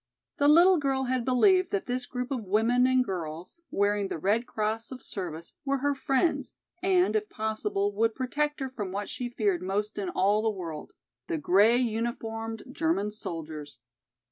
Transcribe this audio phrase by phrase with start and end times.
[0.37, 4.47] The little girl had believed that this group of women and girls, wearing the Red
[4.47, 9.29] Cross of service, were her friends and if possible would protect her from what she
[9.29, 10.93] feared most in all the world,
[11.27, 13.77] the grey uniformed German soldiers.